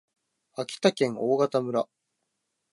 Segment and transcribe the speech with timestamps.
[0.55, 1.87] 秋田県大潟村